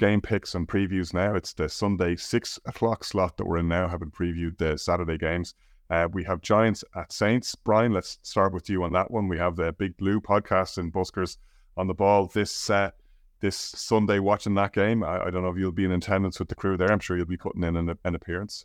[0.00, 1.34] game picks and previews now.
[1.34, 5.54] It's the Sunday six o'clock slot that we're in now, having previewed the Saturday games.
[5.90, 7.54] Uh, we have Giants at Saints.
[7.54, 9.28] Brian, let's start with you on that one.
[9.28, 11.36] We have the Big Blue podcast and Buskers
[11.76, 12.92] on the ball this uh,
[13.40, 15.04] this Sunday watching that game.
[15.04, 16.90] I, I, don't know if you'll be in attendance with the crew there.
[16.90, 18.64] I'm sure you'll be putting in an, an appearance.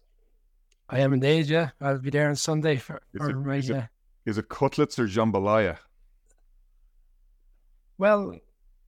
[0.90, 1.72] I am indeed, yeah.
[1.82, 3.84] I'll be there on Sunday for, is, it, my, is, it,
[4.26, 5.80] is it cutlets or jambalaya?
[7.98, 8.38] Well,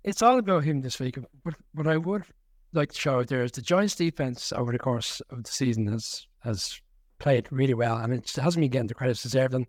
[0.04, 1.18] it's all about him this week.
[1.44, 2.24] But what I would
[2.78, 5.88] like to show out there is the Giants defense over the course of the season
[5.88, 6.80] has has
[7.20, 7.98] played really well.
[8.08, 9.54] Mean, it hasn't been getting the credits deserved.
[9.54, 9.66] And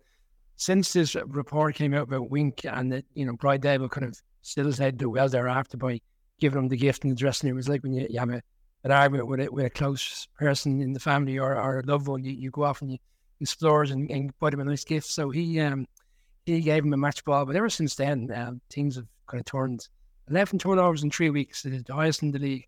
[0.55, 4.19] since this report came out about Wink and that, you know, Brian Daboll kind of
[4.41, 5.99] still his head do well thereafter by
[6.39, 7.57] giving him the gift in the dressing room.
[7.57, 8.41] It was like when you, you have a,
[8.83, 12.07] an argument with a, with a close person in the family or, or a loved
[12.07, 12.97] one, you, you go off and you,
[13.45, 15.07] splurge and, and buy them a nice gift.
[15.07, 15.87] So he um
[16.45, 17.45] he gave him a match ball.
[17.45, 19.87] But ever since then, um, teams have kind of turned
[20.29, 22.67] 11 turnovers in three weeks, the highest in the league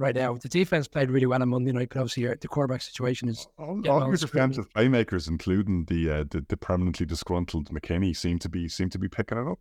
[0.00, 0.34] right now.
[0.34, 3.46] The defense played really well on Monday night, but obviously uh, the quarterback situation is.
[3.58, 8.48] All, all your defensive playmakers, including the, uh, the the permanently disgruntled McKinney, seem to
[8.48, 9.60] be seem to be picking it up.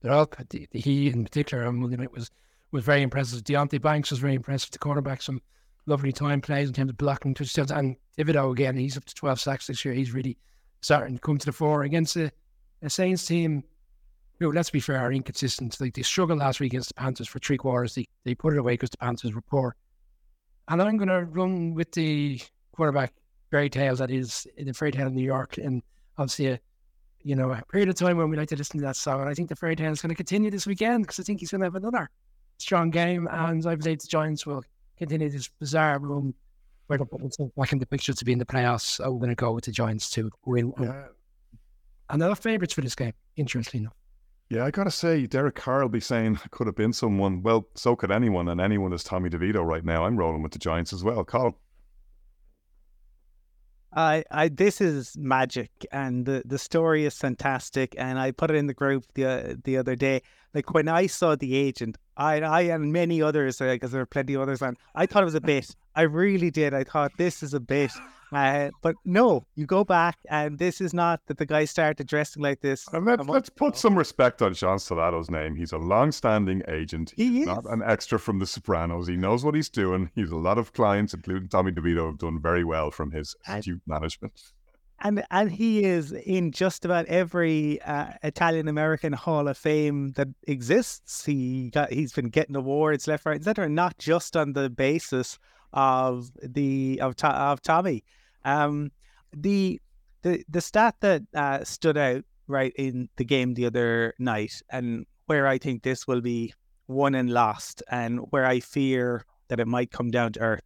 [0.00, 0.30] They're all
[0.70, 2.30] he in particular on Monday night was
[2.70, 3.42] was very impressive.
[3.42, 4.70] Deonte Banks was very impressive.
[4.70, 5.42] The quarterback, some
[5.86, 9.40] lovely time plays in terms of blocking touchdowns, and Thibodeaux again, he's up to twelve
[9.40, 9.92] sacks this year.
[9.92, 10.38] He's really
[10.80, 12.30] starting to come to the fore against a,
[12.82, 13.64] a Saints team
[14.40, 15.80] you know, let's be fair, are inconsistent.
[15.80, 17.94] Like they struggled last week against the Panthers for three quarters.
[17.94, 19.74] They, they put it away because the Panthers were poor.
[20.68, 22.40] And I'm going to run with the
[22.72, 23.12] quarterback
[23.50, 25.58] fairy tale that is in the fairy tale in New York.
[25.58, 25.82] And
[26.18, 26.60] obviously, a,
[27.22, 29.20] you know, a period of time when we like to listen to that song.
[29.20, 31.40] And I think the fairy tale is going to continue this weekend because I think
[31.40, 32.08] he's going to have another
[32.58, 33.26] strong game.
[33.30, 34.62] And I believe the Giants will
[34.98, 36.34] continue this bizarre run
[36.86, 39.00] where they're back in the picture to be in the playoffs.
[39.00, 40.72] We're going to go with the Giants to win.
[40.80, 41.06] Yeah.
[42.10, 43.94] And they're favourites for this game, interestingly enough.
[44.50, 47.42] Yeah, I gotta say, Derek Carr will be saying could have been someone.
[47.42, 50.04] Well, so could anyone, and anyone is Tommy DeVito right now.
[50.04, 51.22] I'm rolling with the Giants as well.
[51.24, 51.58] Call.
[53.92, 57.94] I, I, this is magic, and the, the story is fantastic.
[57.98, 60.22] And I put it in the group the uh, the other day.
[60.54, 64.06] Like when I saw the agent, I, I and many others, because uh, there are
[64.06, 65.74] plenty of others, and I thought it was a bit.
[65.94, 66.74] I really did.
[66.74, 67.90] I thought this is a bit.
[68.32, 72.42] Uh, but no, you go back, and this is not that the guy started dressing
[72.42, 72.86] like this.
[72.92, 75.56] And let's, let's put some respect on Sean Stellato's name.
[75.56, 77.12] He's a long-standing agent.
[77.16, 79.06] He's he not an extra from The Sopranos.
[79.08, 80.10] He knows what he's doing.
[80.14, 83.82] He's a lot of clients, including Tommy DeVito, have done very well from his astute
[83.86, 84.52] management.
[85.00, 90.26] And and he is in just about every uh, Italian American Hall of Fame that
[90.48, 91.24] exists.
[91.24, 93.68] He got he's been getting awards left, right, etc.
[93.68, 95.38] Not just on the basis
[95.72, 98.02] of the of, of Tommy.
[98.44, 98.90] Um,
[99.32, 99.80] the
[100.22, 105.06] the the stat that uh, stood out right in the game the other night, and
[105.26, 106.54] where I think this will be
[106.86, 110.64] won and lost, and where I fear that it might come down to earth.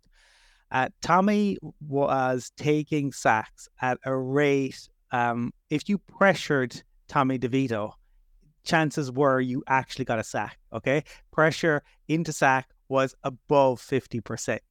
[0.71, 4.89] Uh, Tommy was taking sacks at a rate.
[5.11, 7.93] Um, if you pressured Tommy DeVito,
[8.65, 10.59] chances were you actually got a sack.
[10.73, 14.63] Okay, pressure into sack was above fifty percent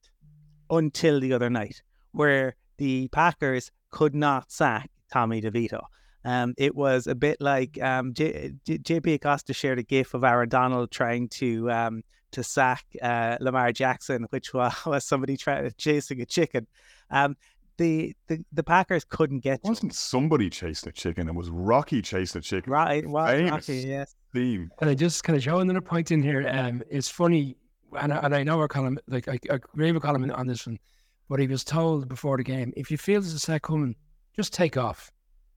[0.70, 1.82] until the other night,
[2.12, 5.82] where the Packers could not sack Tommy DeVito.
[6.24, 10.24] Um, it was a bit like um, J- J- JP Acosta shared a gif of
[10.24, 15.72] Aaron Donald trying to um, to sack uh, Lamar Jackson, which was, was somebody trying
[15.78, 16.66] chasing a chicken.
[17.08, 17.36] Um,
[17.76, 19.60] the, the the Packers couldn't get.
[19.60, 21.28] It wasn't somebody chasing a chicken?
[21.28, 22.72] It was Rocky chasing a chicken.
[22.72, 24.16] Right, was Rocky, yes.
[24.34, 24.72] Theme.
[24.80, 26.48] And I just kind of show another point in here.
[26.48, 27.56] Um, it's funny,
[27.96, 30.66] and I, and I know we're calling like I, I agree with Colin on this
[30.66, 30.80] one
[31.28, 33.96] but he was told before the game, if you feel there's a sack coming,
[34.36, 35.10] just take off.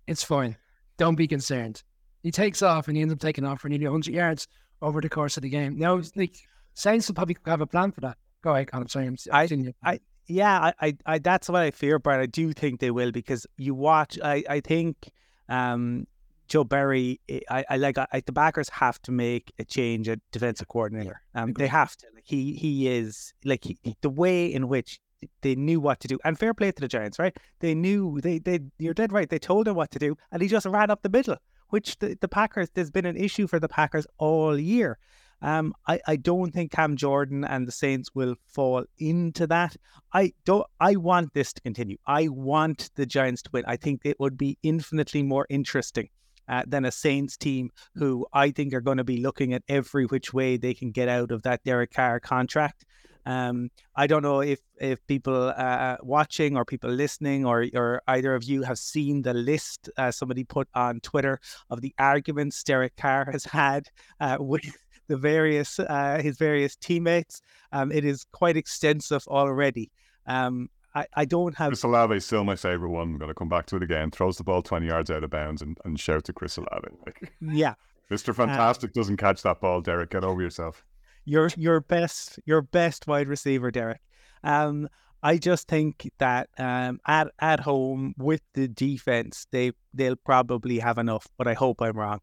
[0.07, 0.57] It's fine.
[0.97, 1.83] Don't be concerned.
[2.23, 4.47] He takes off and he ends up taking off for nearly 100 yards
[4.81, 5.77] over the course of the game.
[5.77, 6.37] Now, like,
[6.73, 8.17] Saints will probably have a plan for that.
[8.41, 8.87] Go ahead, Colin.
[8.87, 9.47] Sorry, I'm, I,
[9.83, 13.47] I, yeah, I, I, that's what I fear, but I do think they will because
[13.57, 14.19] you watch.
[14.23, 15.11] I, I think
[15.49, 16.05] um,
[16.47, 17.19] Joe Barry.
[17.49, 17.97] I, I like.
[17.97, 21.21] I, the Packers have to make a change at defensive coordinator.
[21.33, 22.07] Um, they have to.
[22.13, 24.99] Like he, he is like he, the way in which
[25.41, 26.19] they knew what to do.
[26.23, 27.35] And fair play to the Giants, right?
[27.59, 29.29] They knew they they you're dead right.
[29.29, 31.37] They told him what to do, and he just ran up the middle.
[31.69, 34.99] Which the, the Packers, there's been an issue for the Packers all year.
[35.41, 39.75] Um, I, I don't think Cam Jordan and the Saints will fall into that.
[40.13, 40.65] I don't.
[40.79, 41.97] I want this to continue.
[42.05, 43.63] I want the Giants to win.
[43.67, 46.09] I think it would be infinitely more interesting
[46.47, 50.05] uh, than a Saints team who I think are going to be looking at every
[50.05, 52.85] which way they can get out of that Derek Carr contract.
[53.25, 58.35] Um, I don't know if if people uh, watching or people listening or or either
[58.35, 61.39] of you have seen the list uh, somebody put on Twitter
[61.69, 63.89] of the arguments Derek Carr has had
[64.19, 64.77] uh, with
[65.07, 67.41] the various uh, his various teammates.
[67.71, 69.91] Um, it is quite extensive already.
[70.27, 73.09] Um, I, I don't have Chris Olave is still my favorite one.
[73.09, 74.11] I'm going to come back to it again.
[74.11, 76.87] Throws the ball 20 yards out of bounds and, and shout to Chris Olave.
[77.05, 77.73] Like, yeah.
[78.09, 78.33] Mr.
[78.33, 80.11] Fantastic doesn't catch that ball, Derek.
[80.11, 80.85] Get over yourself.
[81.25, 84.01] Your your best your best wide receiver, Derek.
[84.43, 84.87] Um,
[85.23, 90.97] I just think that um, at at home with the defense, they they'll probably have
[90.99, 91.27] enough.
[91.37, 92.21] But I hope I'm wrong.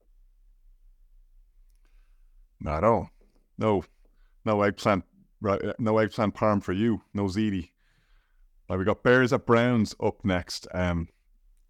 [2.61, 3.09] No,
[3.59, 3.85] no,
[4.45, 5.05] no eggplant,
[5.41, 5.61] right?
[5.81, 7.03] No eggplant parm for you.
[7.13, 7.71] No ziti.
[8.71, 10.69] Right, we got Bears at Browns up next.
[10.73, 11.09] Um,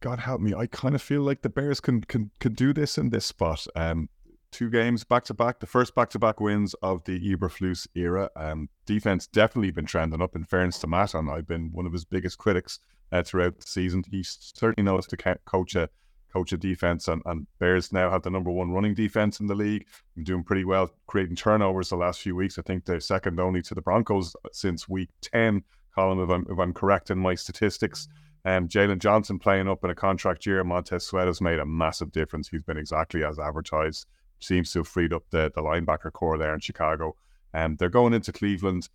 [0.00, 2.98] God help me, I kind of feel like the Bears can can can do this
[2.98, 3.66] in this spot.
[3.74, 4.08] Um,
[4.52, 8.30] two games back to back, the first back to back wins of the Eberflus era.
[8.36, 10.36] Um, defense definitely been trending up.
[10.36, 12.78] In fairness to Matt, and I've been one of his biggest critics
[13.10, 14.04] uh, throughout the season.
[14.10, 15.88] He certainly knows to coach a
[16.32, 19.54] coach a defense, and, and Bears now have the number one running defense in the
[19.54, 19.86] league.
[20.14, 22.58] Been doing pretty well, creating turnovers the last few weeks.
[22.58, 25.62] I think they're second only to the Broncos since week ten.
[25.94, 28.08] Colin, if I'm if I'm correct in my statistics.
[28.44, 30.64] Um, Jaylon Johnson playing up in a contract year.
[30.64, 32.48] Montez Sweat has made a massive difference.
[32.48, 34.06] He's been exactly as advertised.
[34.42, 37.16] Seems to have freed up the, the linebacker core there in Chicago.
[37.54, 38.88] And um, they're going into Cleveland,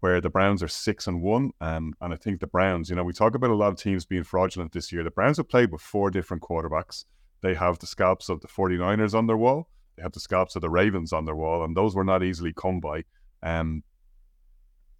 [0.00, 1.50] where the Browns are six and one.
[1.60, 4.04] Um, and I think the Browns, you know, we talk about a lot of teams
[4.04, 5.02] being fraudulent this year.
[5.02, 7.04] The Browns have played with four different quarterbacks.
[7.40, 9.68] They have the scalps of the 49ers on their wall.
[9.96, 12.52] They have the scalps of the Ravens on their wall, and those were not easily
[12.52, 13.04] come by.
[13.42, 13.82] Um,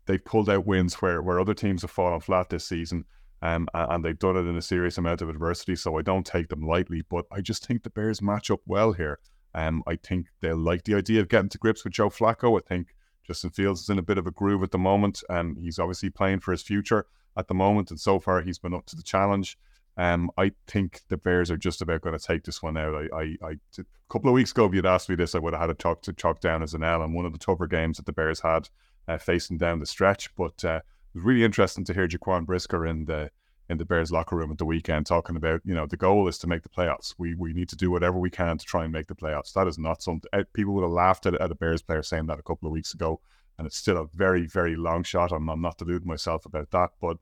[0.06, 3.04] they've pulled out wins where, where other teams have fallen flat this season.
[3.42, 5.76] Um, and they've done it in a serious amount of adversity.
[5.76, 8.92] So I don't take them lightly, but I just think the Bears match up well
[8.92, 9.18] here.
[9.54, 12.58] Um, I think they'll like the idea of getting to grips with Joe Flacco.
[12.58, 12.94] I think
[13.26, 16.10] Justin Fields is in a bit of a groove at the moment, and he's obviously
[16.10, 17.06] playing for his future
[17.36, 17.90] at the moment.
[17.90, 19.56] And so far, he's been up to the challenge.
[19.96, 22.94] Um, I think the Bears are just about going to take this one out.
[22.94, 25.54] I, I, I, a couple of weeks ago, if you'd asked me this, I would
[25.54, 27.02] have had it chalk to chalk down as an L.
[27.02, 28.68] And one of the tougher games that the Bears had
[29.06, 30.34] uh, facing down the stretch.
[30.34, 30.80] But uh,
[31.14, 33.30] it was really interesting to hear Jaquan Brisker in the
[33.68, 36.38] in the Bears locker room at the weekend talking about, you know, the goal is
[36.38, 37.14] to make the playoffs.
[37.18, 39.52] We we need to do whatever we can to try and make the playoffs.
[39.52, 42.26] That is not something eh, people would have laughed at, at a Bears player saying
[42.26, 43.20] that a couple of weeks ago,
[43.58, 45.32] and it's still a very very long shot.
[45.32, 47.16] I'm, I'm not deluding myself about that, but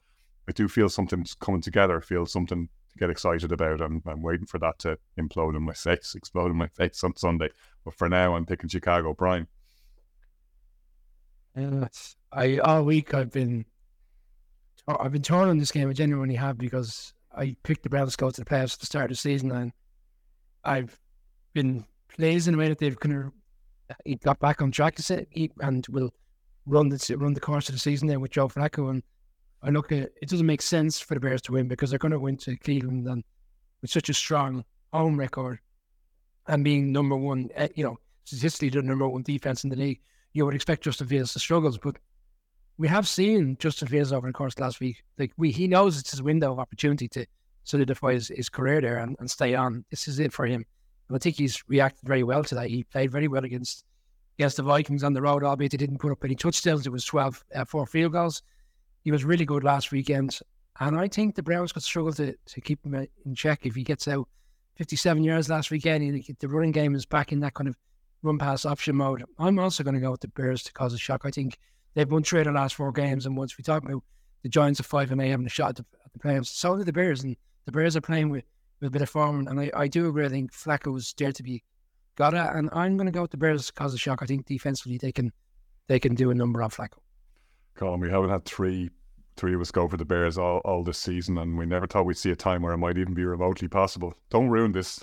[0.49, 1.99] I do feel something's coming together.
[1.99, 3.81] I feel something to get excited about.
[3.81, 7.17] I'm, I'm waiting for that to implode in my face, explode in my face on
[7.17, 7.51] Sunday.
[7.85, 9.15] But for now, I'm picking Chicago.
[9.15, 9.47] Brian.
[11.57, 11.87] Uh,
[12.33, 13.67] I all week I've been
[14.89, 15.89] I've been torn on this game.
[15.89, 18.87] I genuinely have because I picked the Browns to go to the playoffs at the
[18.87, 19.73] start of the season, and
[20.65, 20.99] I've
[21.55, 23.33] been pleased in a way that they've kind of
[24.05, 25.27] he got back on track to say
[25.61, 26.13] and will
[26.67, 28.91] run the run the course of the season there with Joe Flacco.
[28.91, 29.03] And
[29.63, 32.13] I look at it doesn't make sense for the Bears to win because they're going
[32.13, 33.23] to win to Cleveland and
[33.81, 35.59] with such a strong home record
[36.49, 40.01] and being number one, eh, you know, statistically the number one defense in the league
[40.33, 41.97] you would expect Justin Fields to struggles, but
[42.83, 45.05] we have seen Justin Fields over the course last week.
[45.17, 47.25] Like we, he knows it's his window of opportunity to
[47.63, 49.85] solidify his, his career there and, and stay on.
[49.89, 50.67] This is it for him.
[51.07, 52.71] And I think he's reacted very well to that.
[52.71, 53.85] He played very well against
[54.37, 56.85] against the Vikings on the road, albeit they didn't put up any touchdowns.
[56.85, 58.43] It was 12, uh, four field goals.
[59.05, 60.41] He was really good last weekend.
[60.81, 63.85] And I think the Browns could struggle to, to keep him in check if he
[63.85, 64.27] gets out
[64.75, 66.03] 57 yards last weekend.
[66.03, 67.77] He, the running game is back in that kind of
[68.23, 69.23] run pass option mode.
[69.39, 71.21] I'm also going to go with the Bears to cause a shock.
[71.25, 71.59] I think
[71.95, 74.03] they've won three of the last four games, and once we talk about
[74.43, 76.77] the Giants of five and eight having a shot at the, at the playoffs, so
[76.77, 78.45] do the Bears, and the Bears are playing with,
[78.81, 79.47] with a bit of form.
[79.47, 80.27] And I, I do agree.
[80.27, 81.63] I think Flacco was there to be
[82.17, 84.21] got it, and I'm going to go with the Bears cause a shock.
[84.23, 85.33] I think defensively they can
[85.89, 86.99] they can do a number on Flacco.
[87.75, 88.91] Colin, we haven't had three
[89.37, 92.05] three of us go for the Bears all, all this season, and we never thought
[92.05, 94.15] we'd see a time where it might even be remotely possible.
[94.31, 95.03] Don't ruin this.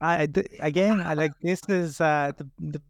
[0.00, 0.28] I
[0.60, 2.82] again, I like this is uh, the, the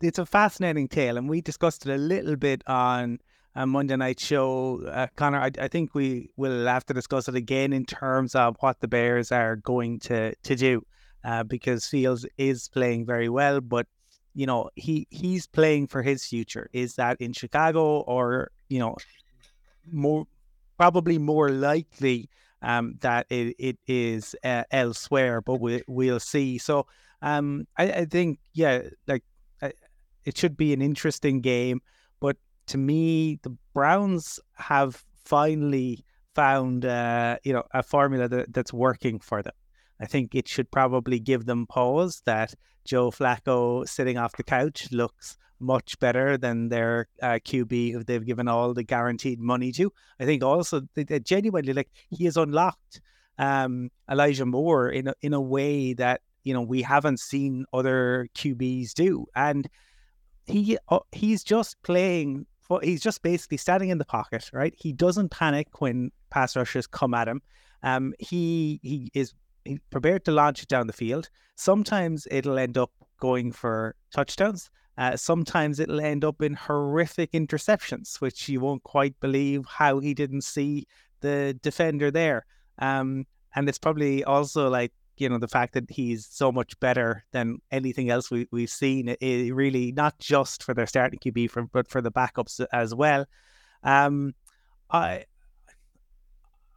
[0.00, 3.18] it's a fascinating tale, and we discussed it a little bit on
[3.54, 4.82] a Monday night show.
[4.86, 8.56] Uh, Connor, I, I think we will have to discuss it again in terms of
[8.60, 10.82] what the Bears are going to to do,
[11.24, 13.86] uh, because Fields is playing very well, but
[14.34, 16.68] you know he he's playing for his future.
[16.72, 18.96] Is that in Chicago or you know
[19.90, 20.26] more
[20.76, 22.28] probably more likely
[22.62, 26.58] um, that it, it is uh, elsewhere, but we, we'll see.
[26.58, 26.86] So
[27.22, 29.22] um, I, I think, yeah, like
[30.26, 31.80] it should be an interesting game.
[32.20, 36.04] But to me, the Browns have finally
[36.34, 39.54] found, uh, you know, a formula that, that's working for them.
[40.00, 42.52] I think it should probably give them pause that
[42.84, 48.24] Joe Flacco sitting off the couch looks much better than their uh, QB who they've
[48.24, 49.90] given all the guaranteed money to.
[50.20, 53.00] I think also they genuinely like he has unlocked
[53.38, 58.28] um, Elijah Moore in a, in a way that you know we haven't seen other
[58.34, 59.68] QBs do, and
[60.46, 62.46] he uh, he's just playing.
[62.60, 64.74] For, he's just basically standing in the pocket, right?
[64.76, 67.40] He doesn't panic when pass rushers come at him.
[67.82, 69.34] Um, he he is
[69.64, 71.28] he prepared to launch it down the field.
[71.54, 74.70] Sometimes it'll end up going for touchdowns.
[74.98, 80.14] Uh, sometimes it'll end up in horrific interceptions, which you won't quite believe how he
[80.14, 80.86] didn't see
[81.20, 82.46] the defender there.
[82.78, 87.24] Um, and it's probably also like you know the fact that he's so much better
[87.32, 91.64] than anything else we, we've seen it, really not just for their starting QB for,
[91.64, 93.26] but for the backups as well
[93.82, 94.34] um
[94.90, 95.24] I,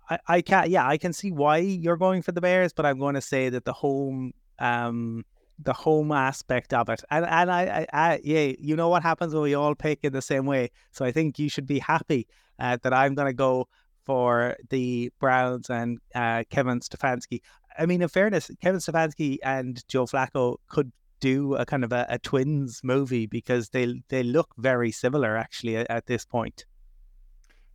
[0.09, 2.99] I I can't yeah I can see why you're going for the Bears but I'm
[2.99, 5.25] going to say that the home um
[5.61, 9.33] the home aspect of it and and I, I, I yeah you know what happens
[9.33, 12.27] when we all pick in the same way so I think you should be happy
[12.59, 13.67] uh, that I'm going to go
[14.05, 17.41] for the Browns and uh, Kevin Stefanski.
[17.79, 22.05] I mean, in fairness, Kevin Stefanski and Joe Flacco could do a kind of a,
[22.09, 26.65] a twins movie because they they look very similar actually at, at this point.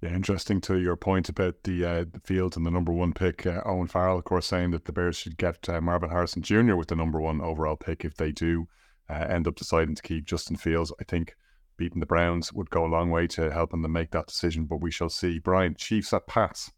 [0.01, 3.47] Yeah, interesting to your point about the uh, the field and the number one pick.
[3.47, 6.75] Uh, Owen Farrell, of course, saying that the Bears should get uh, Marvin Harrison Jr.
[6.75, 8.69] with the number one overall pick if they do
[9.09, 10.93] uh, end up deciding to keep Justin Fields.
[11.01, 11.35] I think
[11.77, 14.81] beating the Browns would go a long way to helping them make that decision, but
[14.81, 15.39] we shall see.
[15.39, 16.73] Brian, Chiefs at Pats.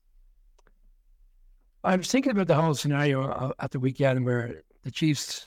[1.86, 5.46] I was thinking about the whole scenario uh, at the weekend where the Chiefs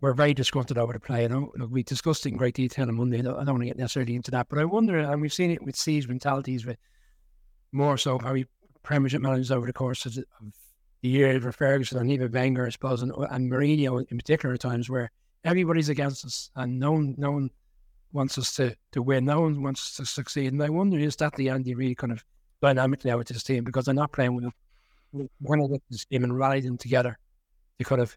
[0.00, 1.22] were very disgruntled over the play.
[1.22, 3.18] You know, we discussed it in great detail on Monday.
[3.18, 5.60] I don't want to get necessarily into that, but I wonder, and we've seen it
[5.60, 6.76] with siege mentalities, with
[7.72, 8.46] more so how we
[8.84, 10.52] Premiership managers over the course of the, of
[11.02, 14.88] year for Ferguson and even Wenger, I suppose, and, and Mourinho in particular at times
[14.88, 15.10] where
[15.44, 17.50] everybody's against us and no one, no one
[18.12, 19.24] wants us to, to win.
[19.24, 20.52] No one wants us to succeed.
[20.52, 22.24] And I wonder, is that the Andy Reid kind of
[22.62, 23.64] dynamic now with this team?
[23.64, 24.44] Because they're not playing with
[25.12, 27.18] We're going to get this team and rally them together
[27.78, 28.16] to kind of,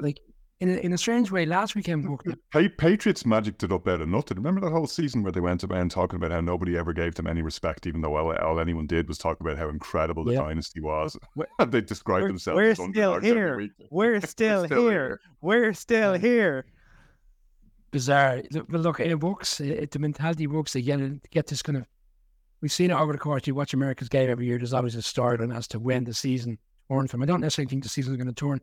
[0.00, 0.20] like,
[0.60, 2.06] in a, in a strange way, last weekend,
[2.52, 4.36] pa- Patriots magicked it up out of nothing.
[4.36, 7.26] Remember that whole season where they went around talking about how nobody ever gave them
[7.26, 10.40] any respect, even though all, all anyone did was talk about how incredible the yeah.
[10.40, 11.16] dynasty was.
[11.68, 12.56] they described we're, themselves.
[12.56, 13.70] We're still here.
[13.90, 14.90] We're still, still here.
[14.90, 15.20] here.
[15.40, 16.66] We're still here
[17.90, 18.42] bizarre.
[18.50, 19.60] But look, it works.
[19.60, 20.74] It, the mentality works.
[20.74, 21.20] again.
[21.22, 21.86] get, get this kind of.
[22.60, 23.46] We've seen it over the course.
[23.46, 24.58] You watch America's game every year.
[24.58, 26.58] There's always a storyline as to when the season
[26.90, 27.22] turn from.
[27.22, 28.60] I don't necessarily think the season is going to turn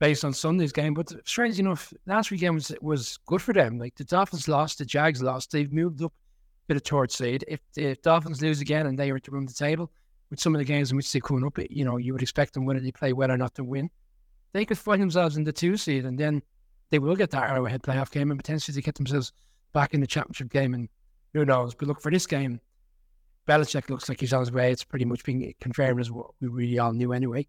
[0.00, 3.78] based on Sunday's game, but strange enough, last weekend was was good for them.
[3.78, 5.52] Like the Dolphins lost, the Jags lost.
[5.52, 7.44] They've moved up a bit of third seed.
[7.46, 9.92] If the Dolphins lose again and they were to run the table
[10.30, 12.54] with some of the games in which they come up, you know, you would expect
[12.54, 13.90] them whether they play well or not to win.
[14.52, 16.42] They could find themselves in the two seed, and then
[16.88, 19.32] they will get that Arrowhead playoff game and potentially to get themselves
[19.72, 20.74] back in the championship game.
[20.74, 20.88] And
[21.34, 21.74] who knows?
[21.74, 22.60] But look, for this game,
[23.46, 24.70] Belichick looks like he's on his way.
[24.70, 27.46] It's pretty much being confirmed as what we really all knew anyway.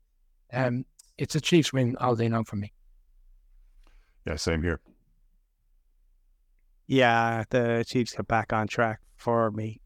[0.52, 0.86] Um,
[1.18, 2.72] it's a Chiefs win all day long for me.
[4.26, 4.80] Yeah, same here.
[6.88, 9.82] Yeah, the Chiefs get back on track for me.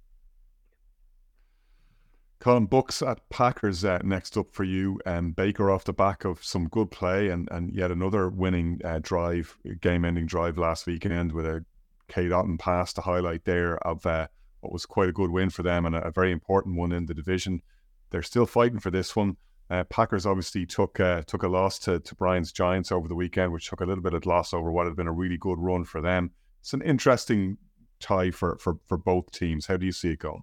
[2.39, 5.00] Colin Bucks at Packers uh, next up for you.
[5.05, 9.00] Um, Baker off the back of some good play and, and yet another winning uh,
[9.01, 11.65] drive, game ending drive last weekend with a
[12.07, 14.27] Cade Otton pass to highlight there of uh,
[14.65, 17.05] what was quite a good win for them and a, a, very important one in
[17.05, 17.62] the division.
[18.10, 19.38] They're still fighting for this one.
[19.69, 23.51] Uh, Packers obviously took uh, took a loss to, to Brian's Giants over the weekend,
[23.51, 25.84] which took a little bit of loss over what had been a really good run
[25.86, 26.31] for them.
[26.62, 27.57] It's an interesting
[28.00, 29.67] tie for, for, for both teams.
[29.67, 30.41] How do you see it going?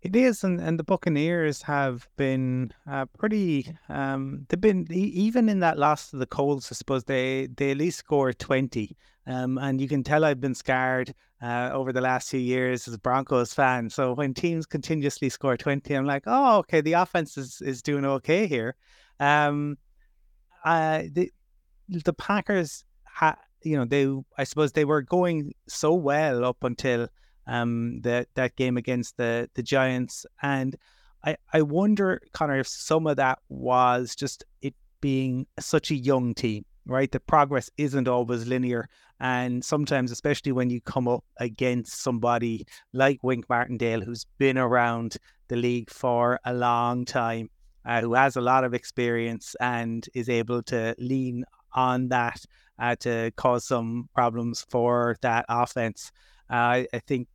[0.00, 3.72] It is, and, and the Buccaneers have been uh, pretty.
[3.88, 6.72] Um, they've been even in that loss to the Colts.
[6.72, 10.54] I suppose they they at least scored twenty, um, and you can tell I've been
[10.54, 13.90] scarred uh, over the last few years as a Broncos fan.
[13.90, 18.04] So when teams continuously score twenty, I'm like, oh, okay, the offense is is doing
[18.04, 18.74] okay here.
[19.20, 19.78] Um,
[20.64, 21.32] uh, the
[21.88, 27.08] the Packers, ha, you know, they I suppose they were going so well up until
[27.46, 30.76] um, that that game against the the Giants, and
[31.24, 36.34] I I wonder, Connor, if some of that was just it being such a young
[36.34, 37.10] team, right?
[37.10, 38.88] The progress isn't always linear,
[39.20, 45.16] and sometimes, especially when you come up against somebody like Wink Martindale, who's been around
[45.48, 47.50] the league for a long time,
[47.84, 52.44] uh, who has a lot of experience and is able to lean on that
[52.78, 56.10] uh, to cause some problems for that offense.
[56.50, 57.28] Uh, I think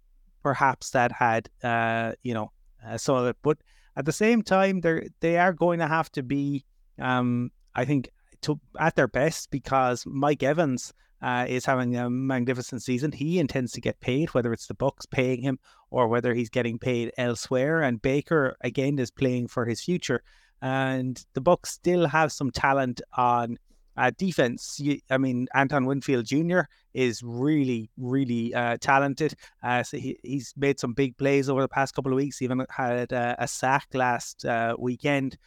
[0.43, 2.51] perhaps that had uh, you know
[2.85, 3.57] uh, some of it, but
[3.97, 6.63] at the same time, they they are going to have to be,
[6.99, 8.09] um, I think,
[8.41, 13.11] to at their best because Mike Evans uh, is having a magnificent season.
[13.11, 16.77] He intends to get paid, whether it's the Bucks paying him or whether he's getting
[16.77, 17.81] paid elsewhere.
[17.81, 20.23] And Baker again is playing for his future.
[20.61, 23.57] and the Bucks still have some talent on
[23.97, 24.79] uh, defense.
[24.79, 26.61] You, I mean, Antoine Winfield Jr.
[26.93, 29.33] is really, really uh, talented.
[29.63, 32.41] Uh, so he, he's made some big plays over the past couple of weeks.
[32.41, 35.37] Even had uh, a sack last uh, weekend.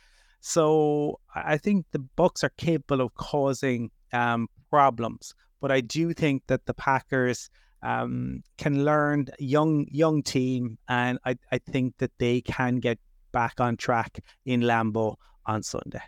[0.41, 6.45] So I think the Bucks are capable of causing um, problems, but I do think
[6.47, 7.51] that the Packers
[7.83, 12.99] um, can learn young young team, and I, I think that they can get
[13.33, 15.17] back on track in Lambeau
[15.47, 16.03] on Sunday.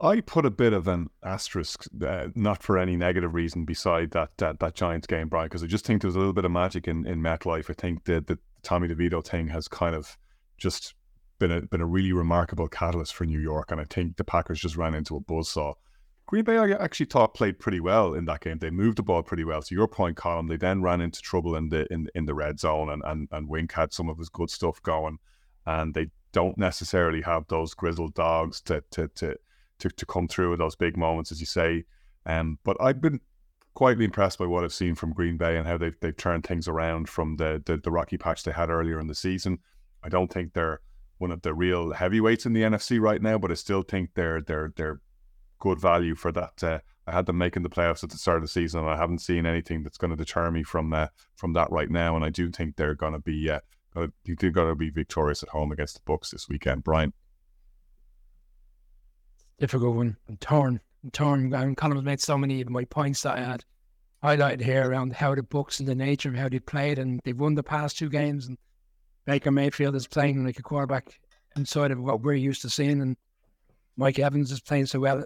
[0.00, 4.30] I put a bit of an asterisk, uh, not for any negative reason, beside that
[4.38, 6.86] that, that Giants game, Brian, because I just think there's a little bit of magic
[6.86, 7.68] in in MetLife.
[7.70, 10.16] I think that the Tommy DeVito thing has kind of
[10.56, 10.94] just
[11.38, 14.60] been a been a really remarkable catalyst for New York, and I think the Packers
[14.60, 15.74] just ran into a buzzsaw.
[16.26, 18.58] Green Bay, I actually thought played pretty well in that game.
[18.58, 19.62] They moved the ball pretty well.
[19.62, 22.60] To your point, Colin, they then ran into trouble in the in in the red
[22.60, 25.18] zone, and and and Wink had some of his good stuff going,
[25.66, 29.36] and they don't necessarily have those grizzled dogs to to to
[29.78, 31.84] to, to come through in those big moments, as you say.
[32.26, 33.20] Um, but I've been
[33.74, 36.68] quietly impressed by what I've seen from Green Bay and how they've they've turned things
[36.68, 39.60] around from the the, the rocky patch they had earlier in the season.
[40.02, 40.80] I don't think they're
[41.18, 44.40] one of the real heavyweights in the NFC right now, but I still think they're
[44.40, 45.00] they're they're
[45.58, 46.62] good value for that.
[46.62, 48.96] Uh, I had them making the playoffs at the start of the season, and I
[48.96, 52.16] haven't seen anything that's going to deter me from uh, from that right now.
[52.16, 53.60] And I do think they're going to be uh,
[53.94, 56.84] they're going to be victorious at home against the Bucks this weekend.
[56.84, 57.12] Brian,
[59.58, 60.16] difficult one.
[60.28, 60.80] I'm torn.
[61.02, 61.54] I'm torn.
[61.54, 63.64] And Colin made so many of my points that I had
[64.22, 67.38] highlighted here around how the Bucks and the nature of how they played, and they've
[67.38, 68.58] won the past two games, and
[69.28, 71.20] Baker Mayfield is playing like a quarterback
[71.54, 73.14] inside of what we're used to seeing, and
[73.98, 75.22] Mike Evans is playing so well.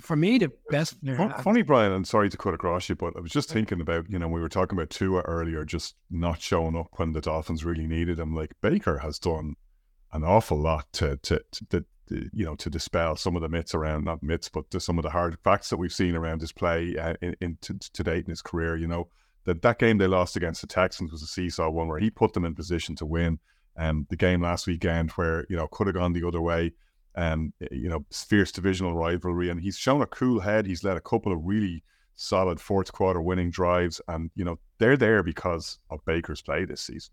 [0.00, 0.96] For me, the best.
[1.40, 4.18] Funny, Brian, and sorry to cut across you, but I was just thinking about, you
[4.18, 7.86] know, we were talking about Tua earlier, just not showing up when the Dolphins really
[7.86, 8.34] needed him.
[8.34, 9.54] Like Baker has done
[10.12, 11.84] an awful lot to, to, to, to
[12.32, 15.10] you know, to dispel some of the myths around, not myths, but some of the
[15.10, 18.30] hard facts that we've seen around his play uh, in, in to, to, date in
[18.30, 18.74] his career.
[18.76, 19.06] You know,
[19.44, 22.32] that that game they lost against the Texans was a seesaw one where he put
[22.32, 23.38] them in position to win.
[23.76, 26.72] Um, the game last weekend where you know could have gone the other way.
[27.16, 30.66] Um, you know, fierce divisional rivalry, and he's shown a cool head.
[30.66, 31.82] He's led a couple of really
[32.16, 36.82] solid fourth quarter winning drives, and you know they're there because of Baker's play this
[36.82, 37.12] season.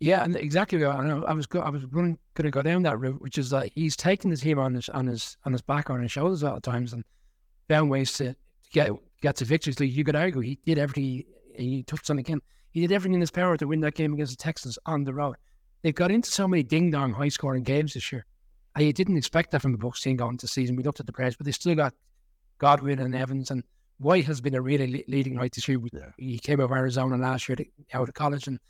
[0.00, 0.84] Yeah, and exactly.
[0.84, 0.96] I.
[0.96, 3.96] I was go, I was going to go down that route, which is that he's
[3.96, 6.92] taking the team on his on his on his back on his shoulders at times
[6.92, 7.04] and
[7.68, 8.36] found ways to,
[8.72, 8.90] get
[9.20, 9.80] get to victories.
[9.80, 11.24] You could argue, he did everything.
[11.58, 12.40] He, he touched on again.
[12.70, 15.14] He did everything in his power to win that game against the Texans on the
[15.14, 15.36] road.
[15.82, 18.26] They've got into so many ding dong high scoring games this year.
[18.74, 20.76] I didn't expect that from the Bucks team going into the season.
[20.76, 21.94] We looked at the players, but they still got
[22.58, 23.64] Godwin and Evans and
[23.98, 25.80] White has been a really leading light this year.
[25.92, 26.10] Yeah.
[26.16, 28.60] He came out of Arizona last year to, out of college and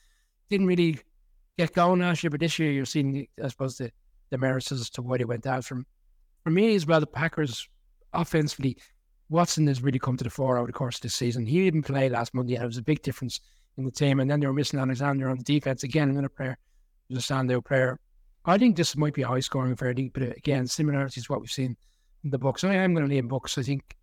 [0.48, 0.98] didn't really
[1.58, 3.90] get going last year, but this year you're seeing, I suppose, the,
[4.30, 5.64] the merits as to why they went out.
[5.64, 5.84] From
[6.44, 7.68] for me as well, the Packers
[8.14, 8.78] offensively,
[9.30, 11.46] Watson has really come to the fore over the course of this season.
[11.46, 13.40] He didn't play last Monday, and it was a big difference
[13.76, 14.20] in the team.
[14.20, 16.56] And then they were missing Alexander on the defense again, another player,
[17.08, 17.98] was a standout player.
[18.44, 21.40] I think this might be a high scoring affair, but uh, again, similarities to what
[21.40, 21.76] we've seen
[22.24, 22.64] in the Bucks.
[22.64, 23.58] I am going to lean Bucks.
[23.58, 23.96] I think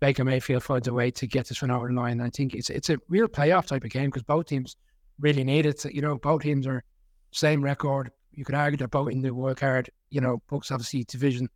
[0.00, 2.20] Baker Mayfield finds a way to get this one over the line.
[2.20, 4.76] I think it's it's a real playoff type of game because both teams
[5.20, 5.84] really need it.
[5.84, 6.82] You know, both teams are
[7.30, 8.10] same record.
[8.32, 9.90] You could argue they're both in the wild card.
[10.10, 11.48] You know, Bucks obviously division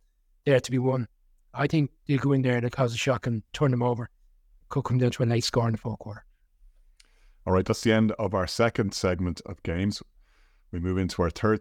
[0.45, 1.07] there to be won.
[1.53, 4.09] I think they'll go in there to cause a shock and turn them over.
[4.69, 6.23] Could come down to a late score in the fourth quarter.
[7.45, 10.01] All right, that's the end of our second segment of games.
[10.71, 11.49] We move into our third